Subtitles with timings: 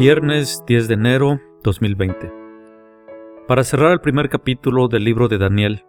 [0.00, 2.32] Viernes 10 de enero 2020.
[3.46, 5.84] Para cerrar el primer capítulo del libro de Daniel,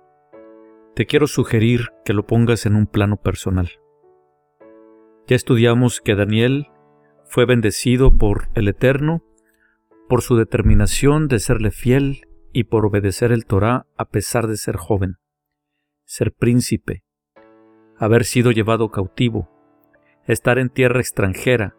[0.96, 3.70] te quiero sugerir que lo pongas en un plano personal.
[5.28, 6.68] Ya estudiamos que Daniel
[7.24, 9.24] fue bendecido por el Eterno
[10.10, 14.76] por su determinación de serle fiel y por obedecer el Torah a pesar de ser
[14.76, 15.20] joven,
[16.04, 17.06] ser príncipe,
[17.98, 19.50] haber sido llevado cautivo,
[20.28, 21.78] estar en tierra extranjera,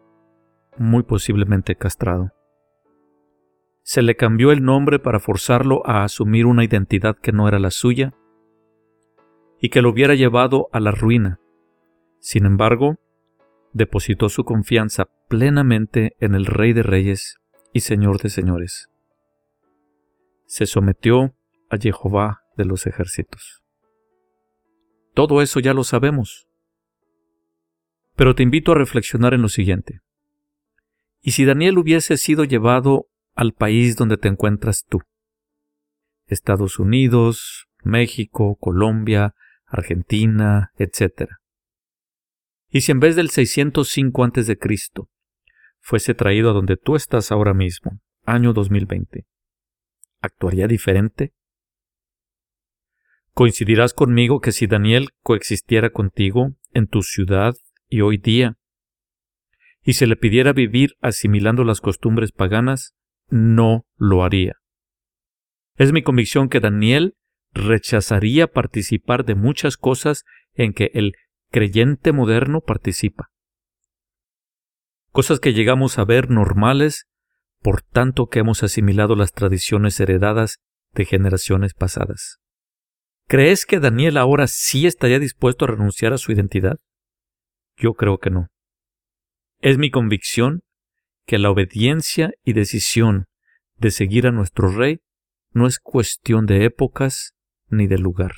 [0.77, 2.33] muy posiblemente castrado.
[3.83, 7.71] Se le cambió el nombre para forzarlo a asumir una identidad que no era la
[7.71, 8.15] suya
[9.61, 11.41] y que lo hubiera llevado a la ruina.
[12.21, 12.99] Sin embargo,
[13.73, 17.39] depositó su confianza plenamente en el Rey de Reyes
[17.73, 18.91] y Señor de Señores.
[20.47, 21.35] Se sometió
[21.71, 23.63] a Jehová de los ejércitos.
[25.15, 26.49] Todo eso ya lo sabemos.
[28.15, 30.01] Pero te invito a reflexionar en lo siguiente.
[31.23, 35.01] ¿Y si Daniel hubiese sido llevado al país donde te encuentras tú?
[36.27, 39.35] Estados Unidos, México, Colombia,
[39.65, 41.31] Argentina, etc.
[42.69, 44.59] ¿Y si en vez del 605 a.C.
[45.79, 49.25] fuese traído a donde tú estás ahora mismo, año 2020,
[50.21, 51.33] ¿actuaría diferente?
[53.33, 57.55] ¿Coincidirás conmigo que si Daniel coexistiera contigo en tu ciudad
[57.89, 58.59] y hoy día,
[59.83, 62.95] y se le pidiera vivir asimilando las costumbres paganas,
[63.29, 64.57] no lo haría.
[65.77, 67.15] Es mi convicción que Daniel
[67.53, 70.25] rechazaría participar de muchas cosas
[70.55, 71.15] en que el
[71.51, 73.31] creyente moderno participa.
[75.11, 77.07] Cosas que llegamos a ver normales
[77.61, 80.59] por tanto que hemos asimilado las tradiciones heredadas
[80.93, 82.39] de generaciones pasadas.
[83.29, 86.79] ¿Crees que Daniel ahora sí estaría dispuesto a renunciar a su identidad?
[87.77, 88.49] Yo creo que no.
[89.63, 90.65] Es mi convicción
[91.25, 93.27] que la obediencia y decisión
[93.77, 94.99] de seguir a nuestro Rey
[95.53, 97.37] no es cuestión de épocas
[97.69, 98.33] ni de lugar.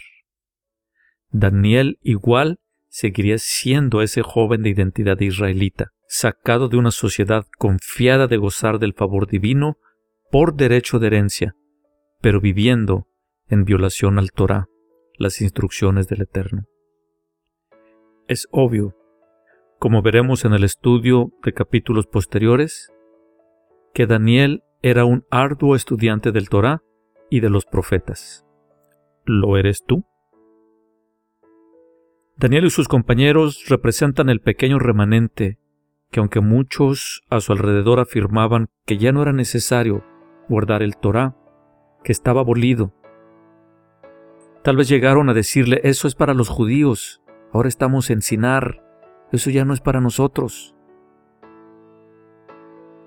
[1.31, 2.59] Daniel igual
[2.89, 8.93] seguiría siendo ese joven de identidad israelita, sacado de una sociedad confiada de gozar del
[8.93, 9.79] favor divino
[10.31, 11.57] por derecho de herencia,
[12.21, 13.09] pero viviendo
[13.49, 14.67] en violación al Torah,
[15.17, 16.65] las instrucciones del Eterno.
[18.29, 18.95] Es obvio
[19.85, 22.91] como veremos en el estudio de capítulos posteriores,
[23.93, 26.81] que Daniel era un arduo estudiante del Torah
[27.29, 28.47] y de los profetas.
[29.27, 30.07] ¿Lo eres tú?
[32.39, 35.59] Daniel y sus compañeros representan el pequeño remanente
[36.11, 40.03] que aunque muchos a su alrededor afirmaban que ya no era necesario
[40.49, 41.37] guardar el Torah,
[42.03, 42.95] que estaba abolido,
[44.63, 47.21] tal vez llegaron a decirle eso es para los judíos,
[47.53, 48.81] ahora estamos en Sinar,
[49.37, 50.75] eso ya no es para nosotros.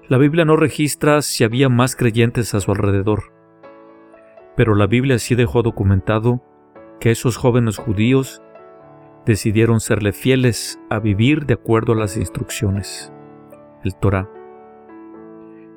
[0.09, 3.33] La Biblia no registra si había más creyentes a su alrededor,
[4.55, 6.41] pero la Biblia sí dejó documentado
[6.99, 8.41] que esos jóvenes judíos
[9.25, 13.11] decidieron serle fieles a vivir de acuerdo a las instrucciones,
[13.83, 14.29] el Torah.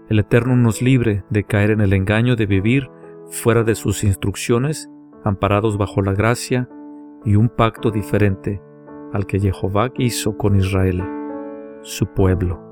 [0.08, 2.88] El Eterno nos libre de caer en el engaño de vivir
[3.30, 4.88] fuera de sus instrucciones,
[5.24, 6.68] amparados bajo la gracia
[7.24, 8.62] y un pacto diferente
[9.12, 11.02] al que Jehová hizo con Israel,
[11.82, 12.69] su pueblo.